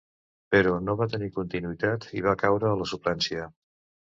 [0.53, 3.47] Però, no va tenir continuïtat i va caure a la suplència.